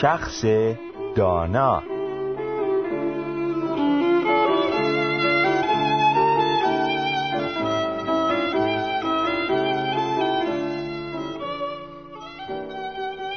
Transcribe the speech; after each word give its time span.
شخص 0.00 0.44
دانا. 1.16 1.82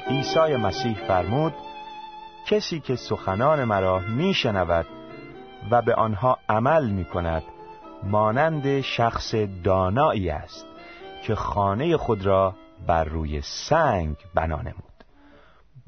عیسی 0.08 0.56
مسیح 0.56 0.94
فرمود 1.08 1.54
کسی 2.48 2.80
که 2.80 2.96
سخنان 2.96 3.64
مرا 3.64 4.00
میشنود 4.00 4.86
و 5.72 5.82
به 5.82 5.96
آنها 5.96 6.38
عمل 6.50 6.90
می 6.90 7.06
کند 7.06 7.44
مانند 8.04 8.82
شخص 8.82 9.36
دانایی 9.64 10.30
است 10.30 10.66
که 11.24 11.36
خانه 11.36 11.98
خود 11.98 12.26
را 12.26 12.56
بر 12.88 13.04
روی 13.04 13.42
سنگ 13.42 14.16
بنا 14.36 14.62
نمود. 14.62 14.91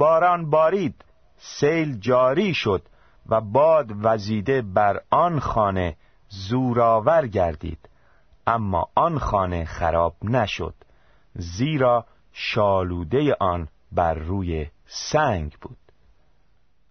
باران 0.04 0.50
بارید. 0.50 1.06
سیل 1.38 2.00
جاری 2.00 2.54
شد 2.54 2.82
و 3.30 3.42
باد 3.42 3.92
وزیده 4.02 4.62
بر 4.62 5.02
آن 5.10 5.40
خانه 5.40 5.96
زورآور 6.30 7.28
گردید. 7.28 7.90
اما 8.48 8.90
آن 8.96 9.20
خانه 9.20 9.66
خراب 9.66 10.16
نشد 10.24 10.74
زیرا 11.36 12.06
شالوده 12.32 13.36
آن 13.40 13.68
بر 13.92 14.14
روی 14.14 14.68
سنگ 14.86 15.58
بود. 15.62 15.78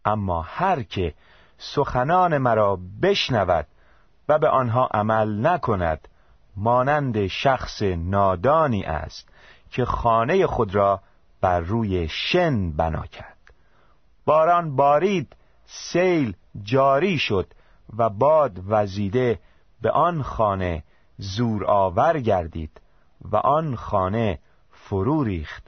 اما 0.04 0.42
هر 0.42 0.82
که 0.82 1.14
سخنان 1.58 2.38
مرا 2.38 2.78
بشنود 3.02 3.66
و 4.28 4.38
به 4.38 4.48
آنها 4.48 4.86
عمل 4.86 5.46
نکند 5.46 6.08
مانند 6.56 7.26
شخص 7.26 7.82
نادانی 7.82 8.84
است 8.84 9.28
که 9.70 9.84
خانه 9.84 10.46
خود 10.46 10.74
را 10.74 11.00
بر 11.42 11.60
روی 11.60 12.08
شن 12.08 12.72
بنا 12.72 13.06
کرد. 13.06 13.38
باران 14.24 14.76
بارید 14.76 15.36
سیل 15.64 16.36
جاری 16.62 17.18
شد 17.18 17.54
و 17.96 18.08
باد 18.08 18.60
وزیده 18.68 19.38
به 19.80 19.90
آن 19.90 20.22
خانه 20.22 20.84
زور 21.16 21.64
آور 21.64 22.20
گردید 22.20 22.80
و 23.20 23.36
آن 23.36 23.76
خانه 23.76 24.38
فرو 24.70 25.24
ریخت 25.24 25.66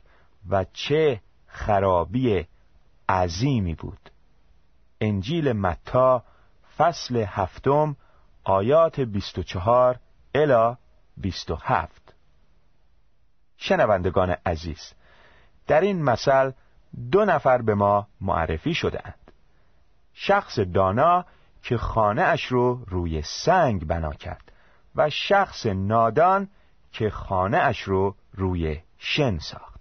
و 0.48 0.64
چه 0.72 1.20
خرابی 1.46 2.46
عظیمی 3.08 3.74
بود. 3.74 4.10
انجیل 5.00 5.52
متا 5.52 6.24
فصل 6.76 7.16
هفتم 7.16 7.96
آیات 8.44 9.00
24 9.00 9.98
الا 10.34 10.76
27 11.16 12.14
شنوندگان 13.56 14.36
عزیز 14.46 14.92
در 15.66 15.80
این 15.80 16.02
مثل 16.02 16.50
دو 17.10 17.24
نفر 17.24 17.62
به 17.62 17.74
ما 17.74 18.06
معرفی 18.20 18.74
شدهاند. 18.74 19.32
شخص 20.12 20.58
دانا 20.58 21.24
که 21.62 21.76
خانه 21.76 22.22
اش 22.22 22.44
رو 22.44 22.84
روی 22.88 23.22
سنگ 23.22 23.86
بنا 23.86 24.12
کرد 24.12 24.52
و 24.96 25.10
شخص 25.10 25.66
نادان 25.66 26.48
که 26.92 27.10
خانه 27.10 27.58
اش 27.58 27.80
رو 27.80 28.14
روی 28.34 28.80
شن 28.98 29.38
ساخت. 29.38 29.80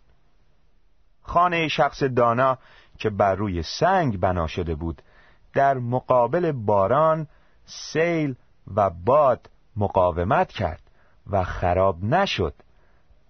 خانه 1.21 1.67
شخص 1.67 2.03
دانا 2.03 2.57
که 2.97 3.09
بر 3.09 3.35
روی 3.35 3.63
سنگ 3.63 4.19
بنا 4.19 4.47
شده 4.47 4.75
بود 4.75 5.01
در 5.53 5.77
مقابل 5.77 6.51
باران 6.51 7.27
سیل 7.65 8.35
و 8.75 8.89
باد 8.89 9.49
مقاومت 9.75 10.51
کرد 10.51 10.81
و 11.31 11.43
خراب 11.43 12.03
نشد. 12.03 12.53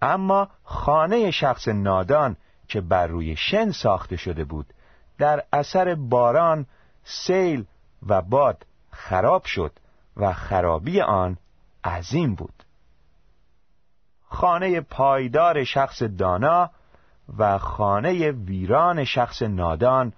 اما 0.01 0.47
خانه 0.63 1.31
شخص 1.31 1.67
نادان 1.67 2.37
که 2.67 2.81
بر 2.81 3.07
روی 3.07 3.35
شن 3.35 3.71
ساخته 3.71 4.15
شده 4.15 4.43
بود 4.43 4.73
در 5.17 5.43
اثر 5.53 5.95
باران 5.95 6.65
سیل 7.03 7.65
و 8.07 8.21
باد 8.21 8.65
خراب 8.91 9.45
شد 9.45 9.71
و 10.17 10.33
خرابی 10.33 11.01
آن 11.01 11.37
عظیم 11.83 12.35
بود. 12.35 12.63
خانه 14.25 14.81
پایدار 14.81 15.63
شخص 15.63 16.03
دانا 16.03 16.69
و 17.37 17.57
خانه 17.57 18.31
ویران 18.31 19.03
شخص 19.03 19.41
نادان 19.41 20.13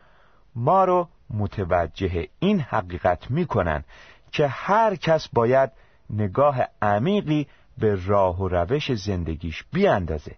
ما 0.56 0.86
رو 0.86 1.08
متوجه 1.30 2.28
این 2.40 2.60
حقیقت 2.60 3.32
می‌کنن 3.32 3.84
که 4.32 4.48
هر 4.48 4.96
کس 4.96 5.28
باید 5.28 5.72
نگاه 6.10 6.58
عمیقی 6.82 7.48
به 7.78 8.06
راه 8.06 8.42
و 8.42 8.48
روش 8.48 8.94
زندگیش 8.94 9.64
بیاندازه 9.74 10.36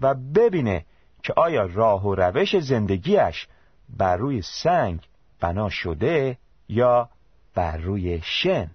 و 0.00 0.14
ببینه 0.14 0.84
که 1.24 1.32
آیا 1.36 1.66
راه 1.66 2.06
و 2.06 2.14
روش 2.14 2.56
زندگیش 2.56 3.46
بر 3.88 4.16
روی 4.16 4.42
سنگ 4.42 5.00
بنا 5.40 5.68
شده 5.68 6.38
یا 6.68 7.08
بر 7.54 7.76
روی 7.76 8.20
شن؟ 8.22 8.70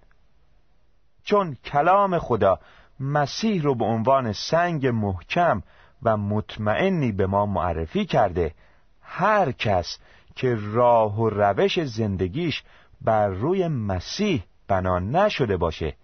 چون 1.24 1.58
کلام 1.66 2.20
خدا 2.20 2.60
مسیح 3.00 3.62
رو 3.62 3.76
به 3.76 3.86
عنوان 3.86 4.34
سنگ 4.34 4.88
محکم 4.88 5.64
و 6.04 6.18
مطمئنی 6.18 7.12
به 7.12 7.28
ما 7.28 7.46
معرفی 7.46 8.06
کرده 8.06 8.54
هر 9.02 9.52
کس 9.52 9.98
که 10.36 10.58
راه 10.60 11.20
و 11.20 11.30
روش 11.30 11.84
زندگیش 11.84 12.64
بر 13.02 13.28
روی 13.28 13.68
مسیح 13.68 14.44
بنا 14.68 15.00
نشده 15.00 15.58
باشه 15.58 15.96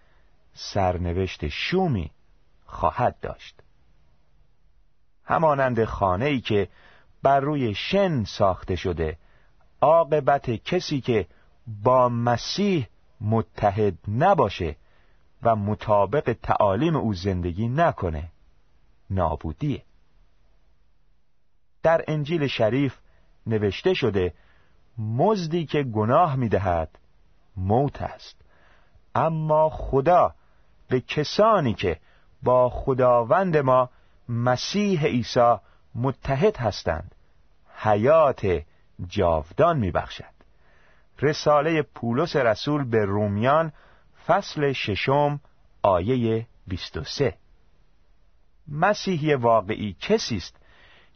سرنوشت 0.54 1.48
شومی 1.48 2.12
خواهد 2.66 3.20
داشت. 3.22 3.65
همانند 5.26 5.86
خانه 5.86 6.26
ای 6.26 6.40
که 6.40 6.68
بر 7.24 7.40
روی 7.40 7.76
شن 7.76 8.24
ساخته 8.24 8.76
شده 8.76 9.18
عاقبت 9.82 10.50
کسی 10.50 11.02
که 11.02 11.28
با 11.84 12.10
مسیح 12.10 12.88
متحد 13.22 13.94
نباشه 14.08 14.76
و 15.44 15.56
مطابق 15.56 16.36
تعالیم 16.44 16.96
او 16.96 17.14
زندگی 17.14 17.68
نکنه 17.68 18.32
نابودیه. 19.10 19.84
در 21.84 22.04
انجیل 22.08 22.48
شریف 22.48 22.98
نوشته 23.48 23.94
شده 23.94 24.34
مزدی 24.98 25.66
که 25.66 25.84
گناه 25.84 26.36
می‌دهد 26.36 27.00
موت 27.58 28.02
است. 28.02 28.42
اما 29.16 29.70
خدا 29.70 30.36
به 30.88 31.02
کسانی 31.02 31.74
که 31.74 32.00
با 32.44 32.70
خداوند 32.70 33.58
ما 33.58 33.90
مسیح 34.30 35.06
عیسی 35.06 35.56
متحد 35.96 36.58
هستند. 36.58 37.16
حیات 37.76 38.62
جاودان 39.08 39.78
میبخشد. 39.78 40.36
رساله 41.22 41.82
پولس 41.82 42.36
رسول 42.36 42.84
به 42.84 43.06
رومیان 43.06 43.72
فصل 44.28 44.72
ششم 44.72 45.40
آیه 45.82 46.48
23 46.68 47.38
مسیحی 48.68 49.34
واقعی 49.34 49.96
کسی 50.00 50.38
است 50.38 50.56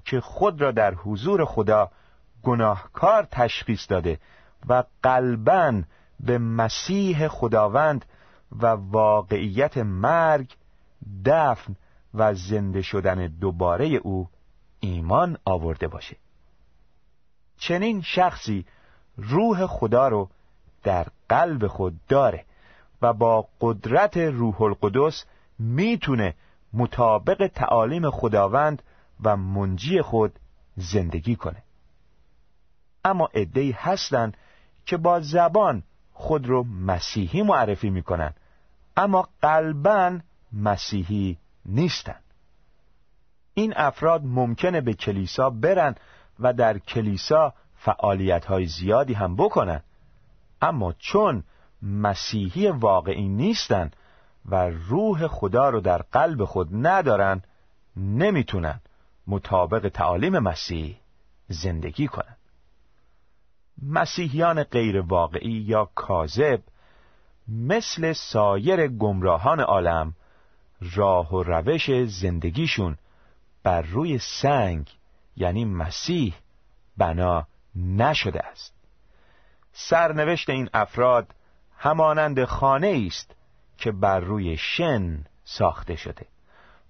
که 0.06 0.22
خود 0.22 0.62
را 0.62 0.72
در 0.72 0.94
حضور 0.94 1.46
خدا 1.46 1.92
گناهکار 2.44 3.28
تشخیص 3.32 3.90
داده 3.90 4.20
و 4.68 4.84
قلبا 5.04 5.82
به 6.20 6.38
مسیح 6.38 7.28
خداوند 7.28 8.06
و 8.52 8.66
واقعیت 8.68 9.78
مرگ 9.78 10.56
دفن 11.26 11.76
و 12.14 12.34
زنده 12.34 12.82
شدن 12.82 13.28
دوباره 13.28 13.86
او 13.86 14.30
ایمان 14.80 15.38
آورده 15.46 15.88
باشه. 15.88 16.18
چنین 17.58 18.02
شخصی 18.02 18.66
روح 19.18 19.66
خدا 19.66 20.08
رو 20.08 20.30
در 20.84 21.08
قلب 21.30 21.68
خود 21.68 22.00
داره 22.08 22.46
و 23.02 23.14
با 23.14 23.48
قدرت 23.62 24.18
روح 24.18 24.62
القدس 24.62 25.26
می‌تونه 25.60 26.36
مطابق 26.74 27.48
تعالیم 27.56 28.10
خداوند 28.10 28.84
و 29.24 29.38
منجی 29.38 30.02
خود 30.02 30.40
زندگی 30.78 31.36
کنه. 31.36 31.64
اما 33.06 33.30
عدهای 33.34 33.72
هستند 33.72 34.38
که 34.86 34.98
با 34.98 35.20
زبان 35.20 35.84
خود 36.14 36.48
رو 36.48 36.64
مسیحی 36.64 37.42
معرفی 37.42 37.90
می‌کنن 37.90 38.34
اما 38.98 39.28
قلبا 39.42 40.20
مسیحی 40.54 41.38
نیستند 41.70 42.24
این 43.54 43.74
افراد 43.76 44.22
ممکنه 44.26 44.82
به 44.82 44.94
کلیسا 44.94 45.50
برن 45.50 45.96
و 46.40 46.54
در 46.54 46.78
کلیسا 46.78 47.54
فعالیت 47.76 48.46
های 48.46 48.66
زیادی 48.66 49.14
هم 49.14 49.36
بکنن. 49.36 49.84
اما 50.62 50.94
چون 50.94 51.44
مسیحی 51.82 52.68
واقعی 52.70 53.28
نیستن 53.28 53.92
و 54.46 54.70
روح 54.70 55.28
خدا 55.28 55.70
رو 55.70 55.80
در 55.80 55.98
قلب 55.98 56.46
خود 56.46 56.68
ندارن 56.72 57.42
نمی‌تونن 57.98 58.80
مطابق 59.28 59.90
تعالیم 59.90 60.40
مسیح 60.40 60.98
زندگی 61.48 62.08
کنن. 62.08 62.36
مسیحیان 63.82 64.64
غیر 64.64 65.00
واقعی 65.00 65.66
یا 65.68 65.90
کاذب 65.96 66.62
مثل 67.48 68.14
سایر 68.14 68.88
گمراهان 68.88 69.60
عالم 69.60 70.14
راه 70.82 71.34
و 71.34 71.44
روش 71.44 71.92
زندگیشون 72.06 72.98
بر 73.64 73.82
روی 73.82 74.20
سنگ 74.20 74.90
یعنی 75.36 75.66
مسیح 75.66 76.36
بنا 76.98 77.48
نشده 77.76 78.46
است. 78.46 78.74
سرنوشت 79.72 80.50
این 80.50 80.70
افراد 80.74 81.36
همانند 81.78 82.46
خانه 82.46 83.04
است 83.08 83.36
که 83.78 83.92
بر 83.92 84.20
روی 84.20 84.58
شن 84.58 85.26
ساخته 85.44 85.96
شده 85.96 86.26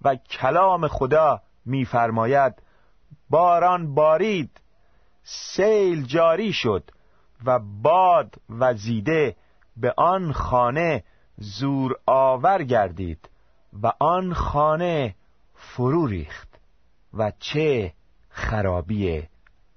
و 0.02 0.16
کلام 0.16 0.88
خدا 0.88 1.42
میفرماید 1.66 2.54
باران 3.30 3.96
بارید 3.96 4.62
سیل 5.24 6.06
جاری 6.06 6.54
شد 6.54 6.92
و 7.46 7.60
باد 7.60 8.36
و 8.50 8.74
زیده 8.74 9.36
به 9.78 9.94
آن 9.98 10.32
خانه 10.32 11.04
زور 11.38 11.96
آور 12.06 12.64
گردید. 12.64 13.29
و 13.84 13.92
آن 14.00 14.34
خانه 14.34 15.16
فرو 15.54 16.08
ریخت 16.08 16.60
و 17.14 17.32
چه 17.40 17.94
خرابی 18.30 19.24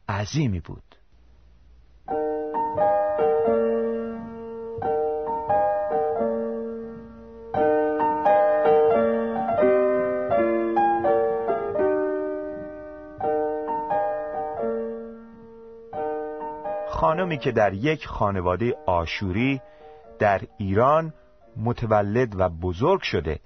عظیمی 0.09 0.61
بود. 0.61 0.83
خانمی 16.89 17.39
که 17.39 17.53
در 17.53 17.73
یک 17.75 18.07
خانواده 18.07 18.75
آشوری 18.87 19.61
در 20.19 20.41
ایران 20.59 21.15
متولد 21.57 22.41
و 22.41 22.49
بزرگ 22.49 23.03
شده 23.03 23.41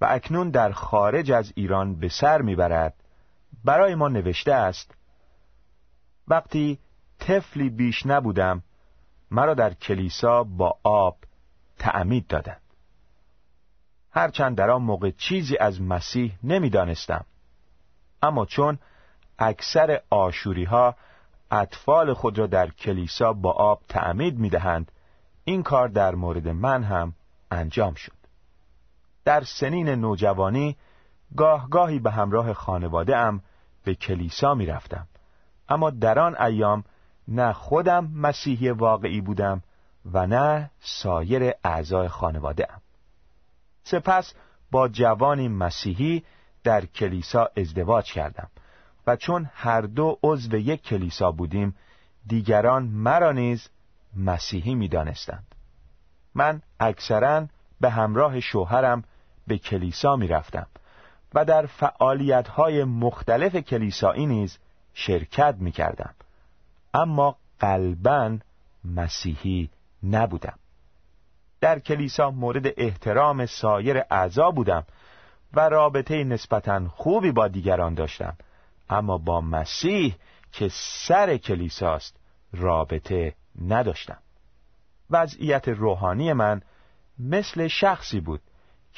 و 0.00 0.06
اکنون 0.10 0.50
در 0.50 0.72
خارج 0.72 1.32
از 1.32 1.52
ایران 1.56 1.94
به 1.94 2.08
سر 2.08 2.42
می‌برد. 2.42 2.94
برای 3.64 3.94
ما 3.94 4.08
نوشته 4.08 4.52
است 4.52 4.94
وقتی 6.28 6.78
طفلی 7.18 7.70
بیش 7.70 8.06
نبودم 8.06 8.62
مرا 9.30 9.54
در 9.54 9.74
کلیسا 9.74 10.44
با 10.44 10.78
آب 10.82 11.16
تعمید 11.78 12.26
دادند. 12.26 12.60
هرچند 14.10 14.56
در 14.56 14.70
آن 14.70 14.82
موقع 14.82 15.10
چیزی 15.10 15.56
از 15.56 15.82
مسیح 15.82 16.38
نمی‌دانستم. 16.42 17.24
اما 18.22 18.46
چون 18.46 18.78
اکثر 19.38 20.00
آشوری 20.10 20.64
ها 20.64 20.94
اطفال 21.50 22.14
خود 22.14 22.38
را 22.38 22.46
در 22.46 22.70
کلیسا 22.70 23.32
با 23.32 23.52
آب 23.52 23.82
تعمید 23.88 24.38
می‌دهند 24.38 24.92
این 25.44 25.62
کار 25.62 25.88
در 25.88 26.14
مورد 26.14 26.48
من 26.48 26.82
هم 26.82 27.14
انجام 27.50 27.94
شد. 27.94 28.17
در 29.28 29.44
سنین 29.44 29.88
نوجوانی 29.88 30.76
گاه 31.36 31.68
گاهی 31.70 31.98
به 31.98 32.10
همراه 32.10 32.52
خانواده 32.52 33.16
ام 33.16 33.42
به 33.84 33.94
کلیسا 33.94 34.54
می 34.54 34.66
رفتم. 34.66 35.06
اما 35.68 35.90
در 35.90 36.18
آن 36.18 36.40
ایام 36.40 36.84
نه 37.28 37.52
خودم 37.52 38.10
مسیحی 38.14 38.70
واقعی 38.70 39.20
بودم 39.20 39.62
و 40.12 40.26
نه 40.26 40.70
سایر 40.80 41.52
اعضای 41.64 42.08
خانواده 42.08 42.72
ام. 42.72 42.80
سپس 43.82 44.34
با 44.70 44.88
جوانی 44.88 45.48
مسیحی 45.48 46.24
در 46.64 46.86
کلیسا 46.86 47.48
ازدواج 47.56 48.12
کردم 48.12 48.48
و 49.06 49.16
چون 49.16 49.50
هر 49.54 49.80
دو 49.80 50.18
عضو 50.22 50.56
یک 50.56 50.82
کلیسا 50.82 51.32
بودیم 51.32 51.76
دیگران 52.26 52.82
مرا 52.84 53.32
نیز 53.32 53.68
مسیحی 54.16 54.74
می 54.74 54.88
دانستند. 54.88 55.54
من 56.34 56.62
اکثرا 56.80 57.46
به 57.80 57.90
همراه 57.90 58.40
شوهرم 58.40 59.04
به 59.48 59.58
کلیسا 59.58 60.16
می 60.16 60.28
رفتم 60.28 60.66
و 61.34 61.44
در 61.44 61.66
فعالیت 61.66 62.48
های 62.48 62.84
مختلف 62.84 63.56
کلیسایی 63.56 64.26
نیز 64.26 64.58
شرکت 64.94 65.54
می 65.58 65.72
کردم 65.72 66.14
اما 66.94 67.36
قلبا 67.60 68.38
مسیحی 68.84 69.70
نبودم. 70.02 70.58
در 71.60 71.78
کلیسا 71.78 72.30
مورد 72.30 72.66
احترام 72.76 73.46
سایر 73.46 74.02
اعضا 74.10 74.50
بودم 74.50 74.86
و 75.54 75.68
رابطه 75.68 76.24
نسبتا 76.24 76.88
خوبی 76.88 77.32
با 77.32 77.48
دیگران 77.48 77.94
داشتم. 77.94 78.36
اما 78.90 79.18
با 79.18 79.40
مسیح 79.40 80.16
که 80.52 80.68
سر 80.72 81.36
کلیساست 81.36 82.16
رابطه 82.52 83.34
نداشتم. 83.66 84.18
وضعیت 85.10 85.68
روحانی 85.68 86.32
من 86.32 86.62
مثل 87.18 87.68
شخصی 87.68 88.20
بود 88.20 88.40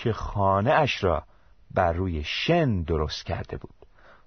که 0.03 0.13
خانه 0.13 0.71
اش 0.71 1.05
را 1.05 1.23
بر 1.71 1.93
روی 1.93 2.25
شن 2.25 2.83
درست 2.83 3.27
کرده 3.27 3.57
بود. 3.57 3.75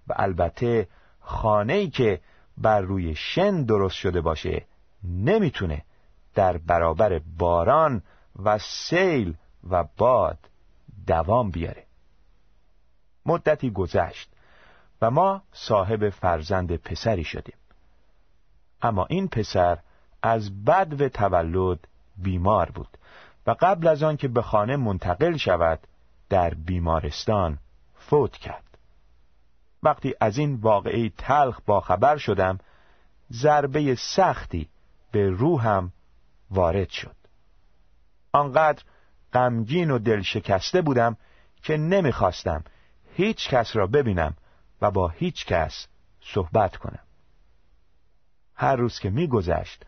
و 0.08 0.14
البته 0.16 0.88
خانه 1.20 1.74
ای 1.74 1.90
که 1.90 2.22
بر 2.58 2.82
روی 2.82 3.16
شن 3.16 3.64
درست 3.64 3.96
شده 3.96 4.22
باشه 4.22 4.66
نمی‌تونه 5.04 5.84
در 6.36 6.58
برابر 6.58 7.22
باران 7.38 8.04
و 8.44 8.58
سیل 8.58 9.36
و 9.70 9.84
باد 9.98 10.38
دوام 11.08 11.52
بیاره. 11.52 11.86
مدتی 13.26 13.72
گذشت 13.72 14.30
و 15.02 15.12
ما 15.12 15.42
صاحب 15.54 16.10
فرزند 16.10 16.76
پسری 16.76 17.24
شدیم. 17.24 17.58
اما 18.82 19.06
این 19.06 19.28
پسر 19.28 19.80
از 20.22 20.66
بد 20.66 21.02
و 21.02 21.10
تولد 21.10 21.88
بیمار 22.18 22.72
بود. 22.72 22.98
و 23.48 23.56
قبل 23.60 23.88
از 23.88 24.04
آن 24.04 24.18
که 24.18 24.28
به 24.28 24.42
خانه 24.42 24.76
منتقل 24.76 25.38
شود 25.38 25.80
در 26.30 26.54
بیمارستان 26.54 27.60
فوت 27.96 28.38
کرد. 28.38 28.78
وقتی 29.84 30.16
از 30.20 30.38
این 30.38 30.56
واقعی 30.56 31.14
تلخ 31.18 31.60
با 31.66 31.82
خبر 31.82 32.18
شدم 32.18 32.60
ضربه 33.32 33.96
سختی 33.96 34.70
به 35.12 35.30
روحم 35.30 35.92
وارد 36.52 36.90
شد. 36.90 37.16
آنقدر 38.32 38.84
غمگین 39.34 39.92
و 39.92 40.00
دل 40.00 40.22
شکسته 40.22 40.82
بودم 40.82 41.18
که 41.64 41.78
نمی‌خواستم 41.78 42.64
هیچ 43.14 43.50
کس 43.50 43.76
را 43.76 43.88
ببینم 43.88 44.34
و 44.82 44.92
با 44.92 45.08
هیچ 45.08 45.46
کس 45.46 45.88
صحبت 46.22 46.78
کنم. 46.78 47.04
هر 48.56 48.76
روز 48.76 49.00
که 49.00 49.10
میگذشت 49.10 49.86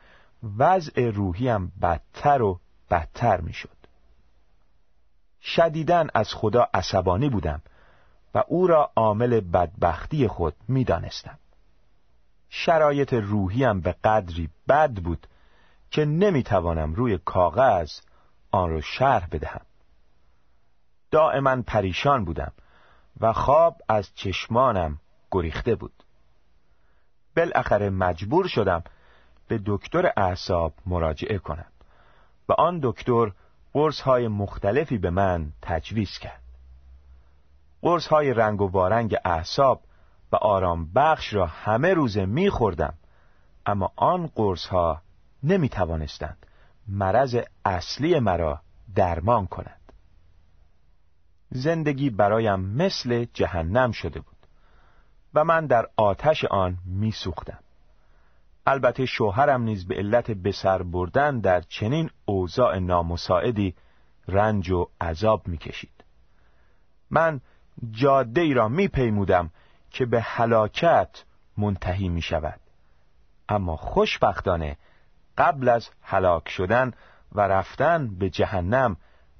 وضع 0.58 1.10
روحیم 1.10 1.72
بدتر 1.82 2.42
و 2.42 2.60
بدتر 2.90 3.42
می‌شد. 3.42 3.78
شدیدن 5.42 6.08
از 6.14 6.34
خدا 6.34 6.68
عصبانی 6.74 7.30
بودم 7.30 7.62
و 8.34 8.44
او 8.48 8.68
را 8.68 8.92
عامل 8.96 9.40
بدبختی 9.40 10.28
خود 10.28 10.56
می‌دانستم. 10.68 11.40
شرایط 12.50 13.14
روحیم 13.14 13.82
به 13.82 13.96
قدری 14.04 14.50
بد 14.68 14.94
بود 14.94 15.28
که 15.92 16.06
نمی‌توانم 16.06 16.94
روی 16.94 17.18
کاغذ 17.18 17.92
آن 18.52 18.70
را 18.70 18.82
شرح 18.82 19.28
بدهم. 19.32 19.66
دائما 21.12 21.62
پریشان 21.62 22.26
بودم 22.26 22.52
و 23.22 23.34
خواب 23.34 23.82
از 23.90 24.10
چشمانم 24.16 25.00
گریخته 25.32 25.76
بود. 25.76 26.04
بالاخره 27.38 27.90
مجبور 27.90 28.48
شدم 28.48 28.84
به 29.48 29.62
دکتر 29.66 30.14
اعصاب 30.18 30.74
مراجعه 30.86 31.38
کنم. 31.38 31.72
و 32.50 32.54
آن 32.54 32.80
دکتر 32.84 33.32
قرص 33.74 34.02
های 34.02 34.28
مختلفی 34.28 34.98
به 34.98 35.10
من 35.10 35.52
تجویز 35.62 36.18
کرد 36.18 36.42
قرص 37.82 38.08
های 38.08 38.34
رنگ 38.34 38.62
و 38.62 38.68
وارنگ 38.68 39.16
اعصاب 39.26 39.82
و 40.32 40.36
آرام 40.36 40.94
بخش 40.96 41.34
را 41.34 41.46
همه 41.46 41.94
روزه 41.94 42.26
می 42.26 42.50
خوردم 42.50 42.94
اما 43.66 43.92
آن 43.96 44.28
قرص 44.28 44.66
ها 44.66 45.02
نمی 45.44 45.70
توانستند 45.70 46.46
مرض 46.88 47.38
اصلی 47.66 48.20
مرا 48.20 48.62
درمان 48.96 49.48
کنند 49.48 49.92
زندگی 51.50 52.10
برایم 52.10 52.60
مثل 52.60 53.26
جهنم 53.34 53.92
شده 53.92 54.20
بود 54.20 54.36
و 55.34 55.44
من 55.44 55.66
در 55.66 55.88
آتش 55.98 56.46
آن 56.46 56.78
می 56.86 57.12
سوختم. 57.12 57.60
البته 58.66 59.06
شوهرم 59.06 59.62
نیز 59.62 59.88
به 59.88 59.96
علت 59.96 60.32
بسر 60.32 60.84
بردن 60.84 61.40
در 61.40 61.62
چنین 61.62 62.10
اوضاع 62.26 62.80
نامساعدی 62.80 63.76
رنج 64.28 64.72
و 64.72 64.88
عذاب 65.02 65.48
می‌کشید. 65.48 66.04
من 67.10 67.42
جاده 67.92 68.42
ای 68.42 68.54
را 68.54 68.68
میپیمودم 68.68 69.50
که 69.92 70.06
به 70.06 70.22
هلاکت 70.22 71.24
منتهی 71.58 72.10
می 72.10 72.22
شود 72.22 72.60
اما 73.50 73.76
خوشبختانه 73.76 74.78
قبل 75.38 75.70
از 75.70 75.90
هلاک 76.02 76.50
شدن 76.50 76.92
و 77.32 77.42
رفتن 77.42 78.16
به 78.16 78.30
جهنم 78.30 78.98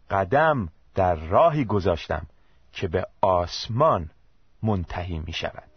قدم 0.10 0.70
در 0.96 1.16
راهی 1.16 1.66
گذاشتم 1.66 2.26
که 2.74 2.88
به 2.88 3.08
آسمان 3.22 4.10
منتهی 4.64 5.20
می 5.20 5.34
شود 5.34 5.75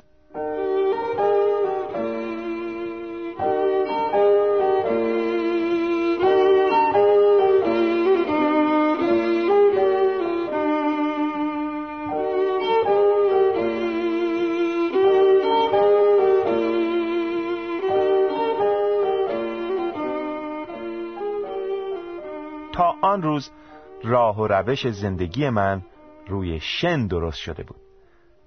و 24.38 24.46
روش 24.46 24.88
زندگی 24.88 25.50
من 25.50 25.82
روی 26.26 26.60
شن 26.60 27.06
درست 27.06 27.38
شده 27.38 27.62
بود. 27.62 27.80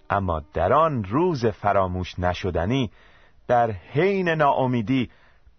اما 0.09 0.41
در 0.53 0.73
آن 0.73 1.03
روز 1.03 1.45
فراموش 1.45 2.19
نشدنی 2.19 2.91
در 3.47 3.71
حین 3.71 4.29
ناامیدی 4.29 5.09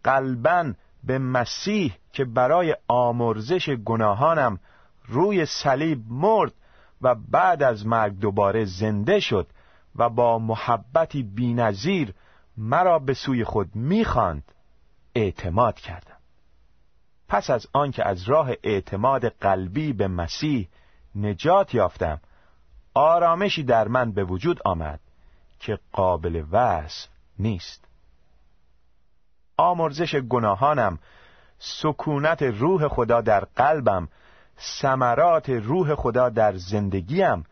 قلبا 0.05 0.73
به 1.05 1.19
مسیح 1.19 1.95
که 2.13 2.25
برای 2.25 2.77
آمرزش 2.89 3.71
گناهانم 3.71 4.59
روی 5.09 5.47
صلیب 5.47 5.99
مرد 6.11 6.53
و 7.03 7.15
بعد 7.15 7.63
از 7.63 7.87
مرگ 7.87 8.19
دوباره 8.19 8.65
زنده 8.65 9.21
شد 9.21 9.47
و 9.97 10.09
با 10.09 10.39
محبتی 10.39 11.23
بینظیر 11.23 12.15
مرا 12.57 12.99
به 12.99 13.15
سوی 13.15 13.45
خود 13.45 13.77
می‌خواند 13.77 14.53
اعتماد 15.15 15.75
کردم 15.75 16.12
پس 17.33 17.51
از 17.51 17.67
آنکه 17.73 18.09
از 18.09 18.23
راه 18.23 18.51
اعتماد 18.63 19.29
قلبی 19.29 19.93
به 19.93 20.09
مسیح 20.09 20.69
نجات 21.15 21.75
یافتم 21.75 22.21
آرامشی 22.95 23.63
در 23.63 23.89
من 23.89 24.13
به 24.13 24.25
وجود 24.25 24.61
آمد 24.65 25.01
که 25.61 25.79
قابل 25.93 26.45
وصف 26.51 27.09
نیست. 27.39 27.85
آمرزش 29.57 30.15
گناهانم 30.15 30.99
سکونت 31.59 32.43
روح 32.43 32.89
خدا 32.89 33.21
در 33.21 33.45
قلبم 33.57 34.09
ثمرات 34.81 35.51
روح 35.51 35.95
خدا 35.95 36.29
در 36.29 36.57
زندگیم 36.57 37.45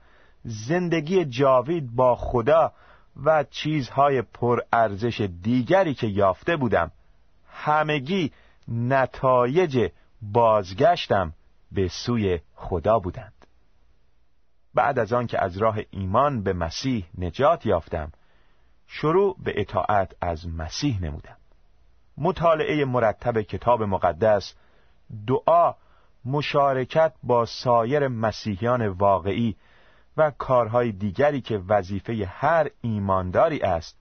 زندگی 0.45 1.25
جاوید 1.25 1.97
با 1.97 2.17
خدا 2.17 2.73
و 3.25 3.45
چیزهای 3.45 4.23
پرارزش 4.23 5.21
دیگری 5.43 5.95
که 5.95 6.07
یافته 6.07 6.57
بودم. 6.57 6.91
همگی 7.53 8.33
نتایج 8.71 9.91
بازگشتم 10.23 11.33
به 11.73 11.89
سوی 11.89 12.41
خدا 12.55 12.99
بودند 12.99 13.47
بعد 14.75 14.99
از 14.99 15.13
آن 15.13 15.27
که 15.27 15.45
از 15.45 15.57
راه 15.57 15.79
ایمان 15.91 16.43
به 16.43 16.53
مسیح 16.53 17.07
نجات 17.19 17.67
یافتم 17.67 18.13
شروع 18.87 19.37
به 19.45 19.61
اطاعت 19.61 20.17
از 20.21 20.49
مسیح 20.49 21.03
نمودم 21.03 21.37
مطالعه 22.19 22.85
مرتب 22.85 23.43
کتاب 23.43 23.83
مقدس 23.83 24.55
دعا 25.27 25.75
مشارکت 26.25 27.13
با 27.23 27.47
سایر 27.47 28.09
مسیحیان 28.09 28.89
واقعی 28.89 29.57
و 30.17 30.31
کارهای 30.31 30.93
دیگری 30.93 31.41
که 31.41 31.59
وظیفه 31.69 32.27
هر 32.27 32.71
ایمانداری 32.81 33.61
است 33.61 33.99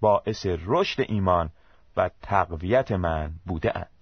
باعث 0.00 0.46
رشد 0.66 1.04
ایمان 1.08 1.50
و 1.96 2.10
تقویت 2.22 2.92
من 2.92 3.32
بوده 3.46 3.76
اند. 3.76 3.95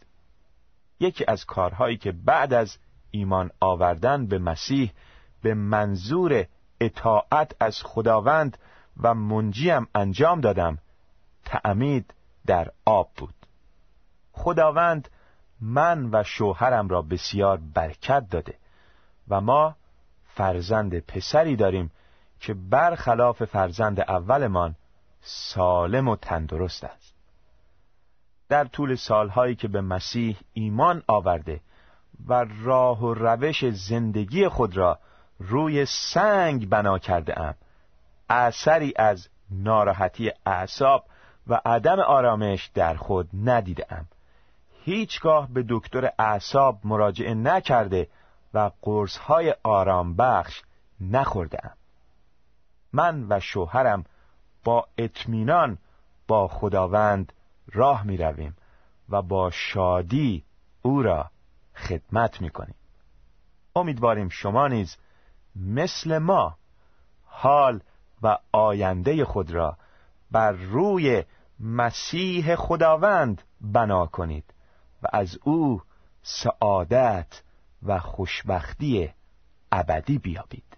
یکی 1.00 1.24
از 1.28 1.44
کارهایی 1.44 1.96
که 1.96 2.12
بعد 2.12 2.52
از 2.52 2.78
ایمان 3.10 3.50
آوردن 3.60 4.26
به 4.26 4.38
مسیح 4.38 4.92
به 5.42 5.54
منظور 5.54 6.46
اطاعت 6.80 7.56
از 7.60 7.82
خداوند 7.82 8.58
و 9.02 9.14
منجیم 9.14 9.86
انجام 9.94 10.40
دادم 10.40 10.78
تعمید 11.44 12.14
در 12.46 12.70
آب 12.84 13.10
بود. 13.16 13.34
خداوند 14.32 15.08
من 15.60 16.08
و 16.12 16.22
شوهرم 16.22 16.88
را 16.88 17.02
بسیار 17.02 17.60
برکت 17.74 18.28
داده 18.30 18.58
و 19.28 19.40
ما 19.40 19.76
فرزند 20.24 20.98
پسری 20.98 21.56
داریم 21.56 21.90
که 22.40 22.54
برخلاف 22.54 23.44
فرزند 23.44 24.00
اولمان 24.00 24.76
سالم 25.20 26.08
و 26.08 26.16
تندرست 26.16 26.84
است. 26.84 27.13
در 28.54 28.64
طول 28.64 28.94
سالهایی 28.94 29.54
که 29.54 29.68
به 29.68 29.80
مسیح 29.80 30.36
ایمان 30.52 31.02
آورده 31.06 31.60
و 32.28 32.46
راه 32.62 33.00
و 33.04 33.14
روش 33.14 33.64
زندگی 33.70 34.48
خود 34.48 34.76
را 34.76 34.98
روی 35.38 35.86
سنگ 35.86 36.68
بنا 36.68 36.98
کرده 36.98 37.40
ام 37.40 37.54
اثری 38.30 38.92
از 38.96 39.28
ناراحتی 39.50 40.32
اعصاب 40.46 41.04
و 41.46 41.60
عدم 41.64 42.00
آرامش 42.00 42.70
در 42.74 42.94
خود 42.94 43.28
ندیده 43.44 43.86
ام 43.90 44.08
هیچگاه 44.84 45.48
به 45.52 45.64
دکتر 45.68 46.10
اعصاب 46.18 46.78
مراجعه 46.84 47.34
نکرده 47.34 48.08
و 48.54 48.70
قرصهای 48.82 49.54
آرام 49.62 50.16
بخش 50.16 50.62
نخورده 51.00 51.66
ام. 51.66 51.72
من 52.92 53.26
و 53.28 53.40
شوهرم 53.40 54.04
با 54.64 54.86
اطمینان 54.98 55.78
با 56.28 56.48
خداوند 56.48 57.32
راه 57.74 58.06
می 58.06 58.16
رویم 58.16 58.56
و 59.08 59.22
با 59.22 59.50
شادی 59.50 60.44
او 60.82 61.02
را 61.02 61.30
خدمت 61.74 62.40
می 62.40 62.50
کنیم. 62.50 62.74
امیدواریم 63.76 64.28
شما 64.28 64.68
نیز 64.68 64.96
مثل 65.56 66.18
ما 66.18 66.56
حال 67.24 67.80
و 68.22 68.38
آینده 68.52 69.24
خود 69.24 69.50
را 69.50 69.76
بر 70.30 70.52
روی 70.52 71.24
مسیح 71.60 72.56
خداوند 72.56 73.42
بنا 73.60 74.06
کنید 74.06 74.54
و 75.02 75.06
از 75.12 75.38
او 75.44 75.82
سعادت 76.22 77.42
و 77.82 77.98
خوشبختی 77.98 79.12
ابدی 79.72 80.18
بیابید 80.18 80.73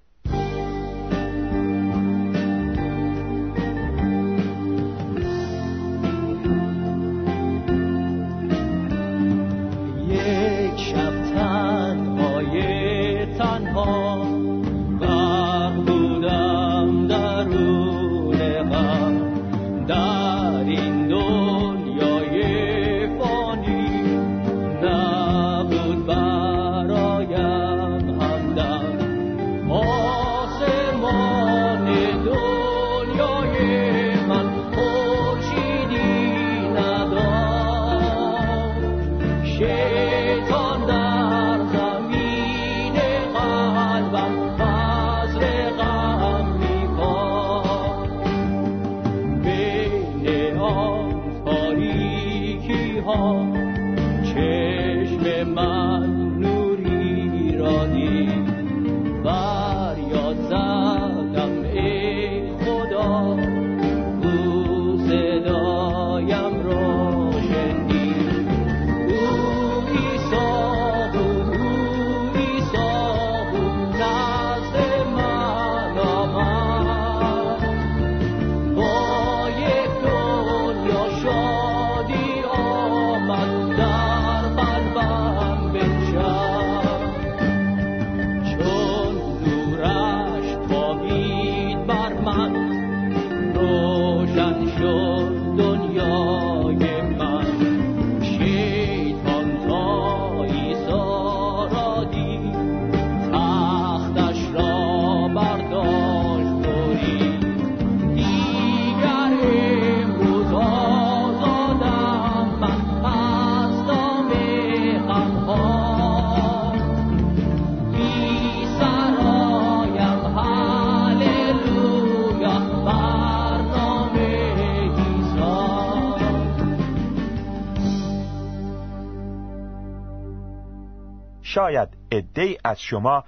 شاید 131.56 131.88
عده 132.12 132.58
از 132.64 132.80
شما 132.80 133.24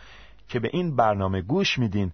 که 0.49 0.61
به 0.61 0.71
این 0.73 0.97
برنامه 0.97 1.43
گوش 1.43 1.79
میدین 1.79 2.13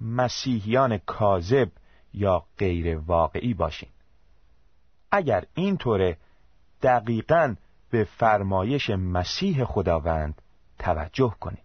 مسیحیان 0.00 0.98
کاذب 0.98 1.68
یا 2.14 2.44
غیر 2.58 2.98
واقعی 2.98 3.54
باشین. 3.54 3.88
اگر 5.10 5.44
اینطوره 5.54 6.16
دقیقا 6.82 7.54
به 7.90 8.04
فرمایش 8.04 8.90
مسیح 8.90 9.64
خداوند 9.64 10.42
توجه 10.78 11.34
کنید 11.40 11.64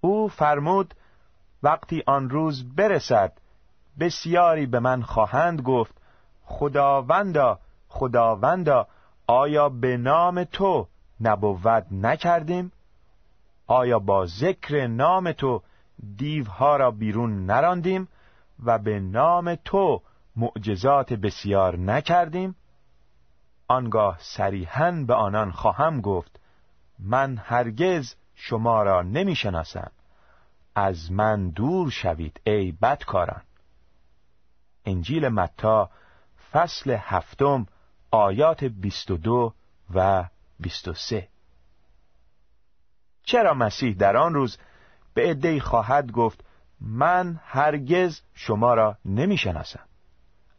او 0.00 0.28
فرمود 0.28 0.94
وقتی 1.62 2.02
آن 2.06 2.30
روز 2.30 2.74
برسد 2.74 3.32
بسیاری 4.00 4.66
به 4.66 4.80
من 4.80 5.02
خواهند 5.02 5.62
گفت 5.62 5.94
خداوندا 6.44 7.58
خداوندا 7.88 8.86
آیا 9.26 9.68
به 9.68 9.96
نام 9.96 10.44
تو 10.44 10.88
نبوت 11.20 11.86
نکردیم. 11.90 12.72
آیا 13.66 13.98
با 13.98 14.26
ذکر 14.26 14.86
نام 14.86 15.32
تو 15.32 15.62
دیوها 16.16 16.76
را 16.76 16.90
بیرون 16.90 17.46
نراندیم 17.46 18.08
و 18.64 18.78
به 18.78 19.00
نام 19.00 19.54
تو 19.54 20.02
معجزات 20.36 21.12
بسیار 21.12 21.76
نکردیم؟ 21.76 22.56
آنگاه 23.68 24.18
صریحا 24.20 25.04
به 25.06 25.14
آنان 25.14 25.50
خواهم 25.50 26.00
گفت 26.00 26.40
من 26.98 27.36
هرگز 27.36 28.14
شما 28.34 28.82
را 28.82 29.02
نمی 29.02 29.34
شناسم 29.34 29.90
از 30.74 31.12
من 31.12 31.50
دور 31.50 31.90
شوید 31.90 32.40
ای 32.44 32.72
بدکاران. 32.72 33.42
انجیل 34.86 35.28
متا 35.28 35.90
فصل 36.52 36.96
هفتم 37.00 37.66
آیات 38.10 38.64
22 38.64 39.52
و 39.94 40.24
23 40.60 41.28
چرا 43.22 43.54
مسیح 43.54 43.94
در 43.94 44.16
آن 44.16 44.34
روز 44.34 44.58
به 45.14 45.30
عدهای 45.30 45.60
خواهد 45.60 46.12
گفت 46.12 46.44
من 46.80 47.40
هرگز 47.44 48.20
شما 48.34 48.74
را 48.74 48.96
نمی 49.04 49.36
شناسم 49.36 49.84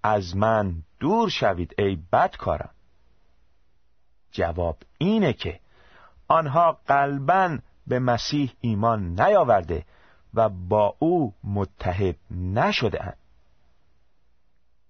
از 0.04 0.36
من 0.36 0.84
دور 1.00 1.30
شوید 1.30 1.76
ای 1.78 1.98
بدکاران. 2.12 2.70
جواب 4.32 4.78
اینه 4.98 5.34
که 5.34 5.60
آنها 6.28 6.80
قلبا 6.88 7.58
به 7.88 8.00
مسیح 8.00 8.54
ایمان 8.62 9.22
نیاورده 9.22 9.86
و 10.34 10.50
با 10.50 10.96
او 11.00 11.34
متحد 11.44 12.16
نشده 12.32 13.14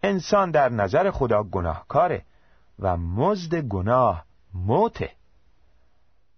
انسان 0.04 0.52
در 0.52 0.70
نظر 0.70 1.12
خدا 1.12 1.44
گناهکاره 1.44 2.26
و 2.80 2.98
مزد 2.98 3.56
گناه 3.56 4.26
موته 4.54 5.12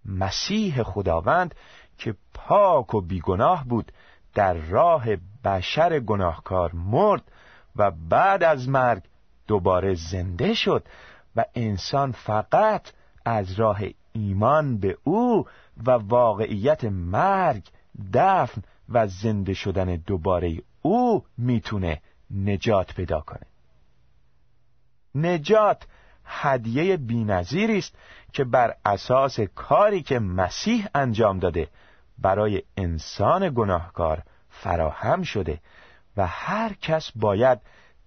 مسیح 0.06 0.84
خداوند 0.84 1.56
که 1.98 2.16
پاک 2.34 2.94
و 2.94 3.02
بیگناه 3.02 3.66
بود 3.66 3.92
در 4.34 4.54
راه 4.54 5.06
بشر 5.44 6.00
گناهکار 6.00 6.72
مرد 6.74 7.32
و 7.76 7.92
بعد 7.92 8.44
از 8.44 8.70
مرگ 8.70 9.04
دوباره 9.48 9.96
زنده 9.96 10.54
شد 10.54 10.86
و 11.36 11.46
انسان 11.56 12.12
فقط 12.12 12.92
از 13.26 13.52
راه 13.52 13.80
ایمان 14.14 14.78
به 14.78 14.98
او 15.04 15.46
و 15.88 15.92
واقعیت 15.92 16.84
مرگ 16.86 17.64
دفن 18.14 18.62
و 18.90 19.08
زنده 19.08 19.54
شدن 19.54 19.96
دوباره 19.96 20.58
او 20.82 21.26
می‌تونه 21.38 22.02
نجات 22.32 22.94
پیدا 22.94 23.22
کنه. 23.22 23.46
نجات 25.16 25.84
هدیه 26.26 26.98
بینظیری 26.98 27.78
است 27.78 27.96
که 28.34 28.44
بر 28.44 28.76
اساس 28.86 29.40
کاری 29.40 30.02
که 30.02 30.20
مسیح 30.20 30.88
انجام 30.96 31.40
داده 31.40 31.68
برای 32.18 32.64
انسان 32.78 33.54
گناهکار 33.56 34.24
فراهم 34.50 35.24
شده 35.24 35.60
و 36.18 36.28
هر 36.28 36.74
کس 36.74 37.12
باید 37.16 37.60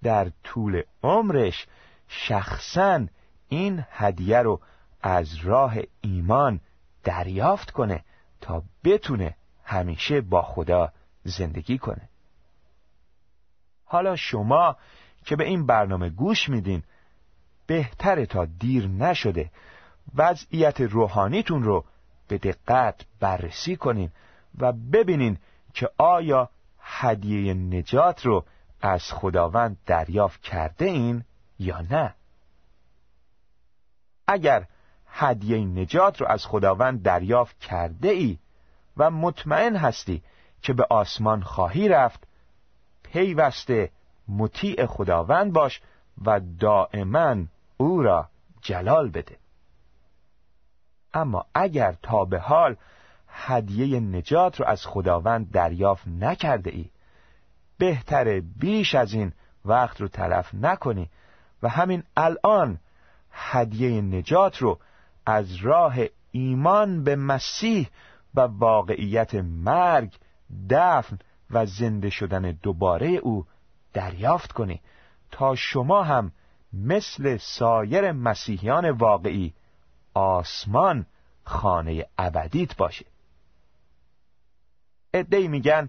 در 0.03 0.31
طول 0.45 0.83
عمرش 1.03 1.67
شخصا 2.09 3.07
این 3.49 3.85
هدیه 3.91 4.39
رو 4.39 4.61
از 5.03 5.37
راه 5.37 5.75
ایمان 6.01 6.61
دریافت 7.05 7.71
کنه 7.71 8.05
تا 8.41 8.63
بتونه 8.85 9.37
همیشه 9.65 10.21
با 10.21 10.43
خدا 10.43 10.93
زندگی 11.25 11.79
کنه. 11.79 12.09
حالا 13.85 14.17
شما 14.17 14.77
که 15.25 15.37
به 15.37 15.45
این 15.45 15.67
برنامه 15.67 16.11
گوش 16.11 16.49
میدین 16.49 16.83
بهتره 17.67 18.27
تا 18.27 18.45
دیر 18.45 18.89
نشده. 18.89 19.51
وضعیت 20.15 20.81
روحانیتون 20.81 21.63
رو 21.63 21.85
به 22.29 22.39
دقت 22.39 23.07
بررسی 23.21 23.77
کنین 23.77 24.11
و 24.59 24.73
ببینین 24.73 25.39
که 25.75 25.91
آیا 25.99 26.51
هدیه 26.81 27.55
نجات 27.55 28.27
رو 28.27 28.45
از 28.81 29.03
خداوند 29.13 29.77
دریافت 29.87 30.43
کرده 30.43 30.85
این 30.85 31.25
یا 31.59 31.81
نه. 31.81 32.15
اگر 34.27 34.67
هدیه 35.07 35.59
نجات 35.59 36.21
رو 36.21 36.27
از 36.27 36.47
خداوند 36.47 37.03
دریافت 37.03 37.59
کرده 37.59 38.09
ای 38.09 38.39
و 38.97 39.11
مطمئن 39.11 39.77
هستی 39.77 40.23
که 40.63 40.73
به 40.73 40.87
آسمان 40.91 41.43
خواهی 41.43 41.89
رفت 41.89 42.27
پیوسته 43.03 43.91
مطیع 44.29 44.87
خداوند 44.87 45.53
باش 45.53 45.81
و 46.25 46.41
دائما 46.61 47.37
او 47.77 48.03
را 48.03 48.29
جلال 48.63 49.11
بده. 49.11 49.37
اما 51.15 51.47
اگر 51.55 51.97
تا 52.03 52.25
به 52.25 52.39
حال 52.39 52.77
هدیه 53.29 54.01
نجات 54.01 54.61
رو 54.61 54.67
از 54.67 54.87
خداوند 54.87 55.51
دریافت 55.51 56.09
نکرده 56.09 56.71
ای 56.71 56.91
بهتره 57.79 58.41
بیش 58.41 58.95
از 58.95 59.13
این 59.13 59.33
وقت 59.65 60.01
رو 60.01 60.09
تلف 60.09 60.55
نکنی 60.55 61.11
و 61.63 61.69
همین 61.69 62.03
الان 62.17 62.79
هدیه 63.31 64.01
نجات 64.01 64.63
رو 64.63 64.79
از 65.27 65.57
راه 65.57 65.95
ایمان 66.31 67.05
به 67.05 67.17
مسیح 67.17 67.89
و 68.35 68.41
واقعیت 68.41 69.35
مرگ 69.35 70.15
دفن 70.71 71.19
و 71.51 71.67
زنده 71.67 72.11
شدن 72.11 72.59
دوباره 72.63 73.09
او 73.09 73.47
دریافت 73.93 74.53
کنی 74.53 74.81
تا 75.31 75.55
شما 75.55 76.03
هم 76.03 76.33
مثل 76.85 77.37
سایر 77.37 78.13
مسیحیان 78.13 78.91
واقعی 78.91 79.55
آسمان 80.15 81.07
خانه 81.45 82.07
ابدیت 82.19 82.77
باشه. 82.77 83.07
ادهی 85.15 85.49
میگن 85.49 85.89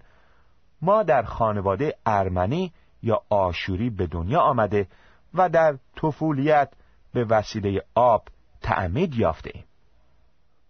ما 0.82 1.02
در 1.02 1.22
خانواده 1.22 1.98
ارمنی 2.06 2.72
یا 3.02 3.22
آشوری 3.28 3.90
به 3.90 4.06
دنیا 4.06 4.40
آمده 4.40 4.88
و 5.34 5.48
در 5.48 5.78
طفولیت 5.96 6.72
به 7.12 7.24
وسیله 7.24 7.82
آب 7.94 8.28
تعمید 8.62 9.14
یافته 9.14 9.50
ایم. 9.54 9.64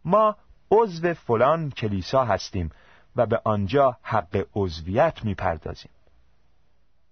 ما 0.04 0.36
عضو 0.70 1.14
فلان 1.14 1.70
کلیسا 1.70 2.24
هستیم 2.24 2.70
و 3.16 3.26
به 3.26 3.40
آنجا 3.44 3.96
حق 4.02 4.46
عضویت 4.54 5.24
می‌پردازیم. 5.24 5.90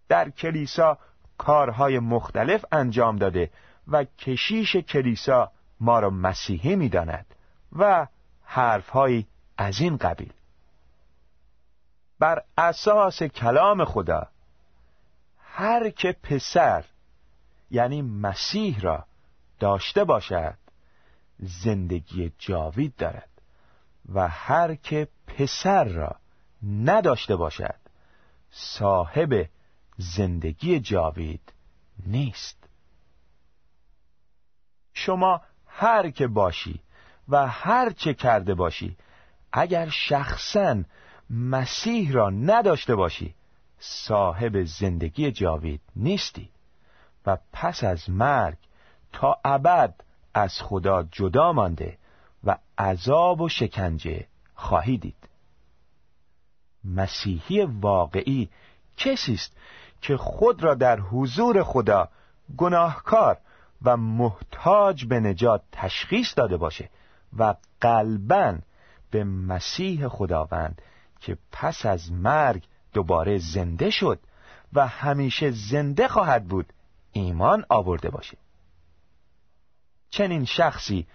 در 0.09 0.31
کلیسا 0.31 0.99
کارهای 1.39 1.99
مختلف 1.99 2.65
انجام 2.73 3.17
داده 3.17 3.51
و 3.89 4.05
کشیش 4.05 4.77
کلیسا 4.77 5.53
ما 5.81 5.99
را 6.01 6.11
مسیحی 6.11 6.77
می‌داند 6.77 7.27
و 7.73 8.07
حرفهایی 8.45 9.27
از 9.59 9.81
این 9.81 9.97
قبیل. 9.97 10.33
بر 12.19 12.43
اساس 12.59 13.23
کلام 13.23 13.85
خدا 13.85 14.29
هر 15.41 15.91
که 15.91 16.17
پسر 16.23 16.85
یعنی 17.71 18.03
مسیح 18.03 18.81
را 18.81 19.05
داشته 19.59 20.05
باشد 20.05 20.59
زندگی 21.39 22.33
جاوید 22.39 22.97
دارد 22.97 23.29
و 24.15 24.29
هر 24.29 24.75
که 24.75 25.09
پسر 25.27 25.85
را 25.85 26.17
نداشته 26.63 27.37
باشد 27.37 27.75
صاحب 28.51 29.49
زندگی 29.97 30.81
جاوید 30.81 31.53
نیست. 32.07 32.69
شما 34.95 35.41
هر 35.67 36.11
که 36.11 36.27
باشی 36.27 36.81
و 37.29 37.47
هر 37.47 37.91
چه 37.91 38.15
کرده 38.15 38.55
باشی 38.55 38.97
اگر 39.53 39.89
شخصا 39.89 40.83
مسیح 41.31 42.13
را 42.13 42.31
نداشته 42.31 42.95
باشی 42.95 43.35
صاحب 43.79 44.65
زندگی 44.65 45.33
جاوید 45.33 45.81
نیستی. 45.97 46.51
و 47.27 47.39
پس 47.53 47.85
از 47.85 48.11
مرگ 48.11 48.59
تا 49.13 49.41
ابد 49.45 49.95
از 50.35 50.61
خدا 50.63 51.03
جدا 51.03 51.53
مانده 51.53 51.99
و 52.45 52.59
عذاب 52.79 53.41
و 53.41 53.49
شکنجه 53.49 54.27
خواهی 54.55 54.99
دید. 54.99 55.29
مسیحی 56.85 57.65
واقعی 57.65 58.49
کسی 58.97 59.35
است 59.35 59.57
که 60.07 60.17
خود 60.17 60.65
را 60.65 60.75
در 60.75 61.01
حضور 61.01 61.63
خدا 61.63 62.09
گناهکار 62.57 63.39
و 63.83 63.97
محتاج 63.97 65.05
به 65.05 65.21
نجات 65.21 65.63
تشخیص 65.73 66.35
داده 66.37 66.57
باشه 66.57 66.91
و 67.39 67.55
قلبا 67.81 68.59
به 69.11 69.25
مسیح 69.25 70.09
خداوند 70.09 70.83
که 71.21 71.39
پس 71.53 71.87
از 71.87 72.13
مرگ 72.13 72.65
دوباره 72.93 73.39
زنده 73.39 73.91
شد 73.91 74.21
و 74.73 74.87
همیشه 74.87 75.51
زنده 75.51 76.09
خواهد 76.09 76.45
بود 76.45 76.73
ایمان 77.13 77.65
آورده 77.69 78.11
باشه. 78.11 78.39
چنین 80.11 80.45
شخصی 80.45 81.07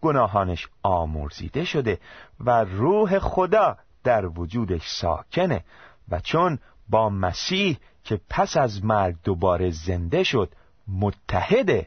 گناهانش 0.00 0.68
آمرزیده 0.82 1.64
شده 1.64 1.98
و 2.40 2.64
روح 2.64 3.18
خدا 3.18 3.76
در 4.04 4.26
وجودش 4.26 4.88
ساکنه 4.88 5.64
و 6.08 6.20
چون 6.20 6.58
با 6.90 7.08
مسیح 7.08 7.78
که 8.04 8.20
پس 8.30 8.56
از 8.56 8.84
مرگ 8.84 9.16
دوباره 9.24 9.70
زنده 9.70 10.24
شد 10.24 10.52
متحده 10.88 11.86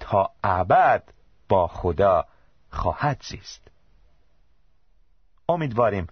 تا 0.00 0.30
ابد 0.44 1.02
با 1.48 1.66
خدا 1.66 2.24
خواهد 2.70 3.22
زیست. 3.22 3.70
امیدواریم 5.48 6.06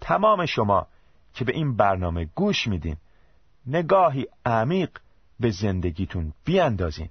تمام 0.00 0.46
شما 0.46 0.86
که 1.34 1.44
به 1.44 1.52
این 1.52 1.76
برنامه 1.76 2.24
گوش 2.24 2.66
میدین 2.66 2.96
نگاهی 3.66 4.26
عمیق 4.46 4.90
به 5.40 5.50
زندگیتون 5.50 6.32
بیاندازین 6.44 7.08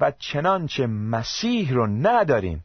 و 0.00 0.10
چنانچه 0.18 0.86
مسیح 0.86 1.72
رو 1.72 1.86
ندارین 1.86 2.60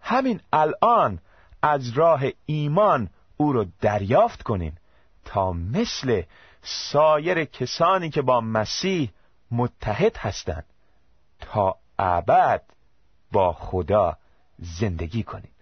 همین 0.00 0.40
الان 0.52 1.18
از 1.62 1.90
راه 1.90 2.22
ایمان 2.46 3.08
او 3.36 3.52
رو 3.52 3.66
دریافت 3.80 4.42
کنین. 4.42 4.72
تا 5.24 5.52
مثل 5.52 6.22
سایر 6.62 7.44
کسانی 7.44 8.10
که 8.10 8.22
با 8.22 8.40
مسیح 8.40 9.10
متحد 9.50 10.16
هستند 10.16 10.64
تا 11.40 11.78
ابد 11.98 12.62
با 13.32 13.52
خدا 13.52 14.16
زندگی 14.58 15.22
کنید 15.22 15.53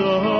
so 0.00 0.39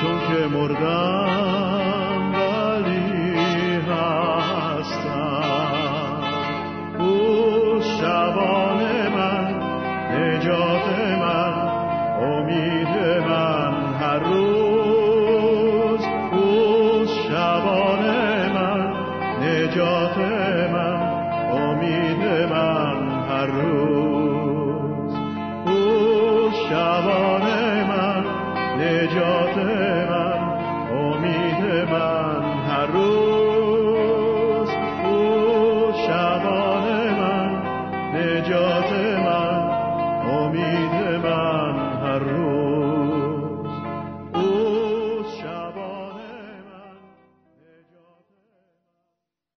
چون 0.00 0.18
که 0.18 0.46
مردم 0.46 2.29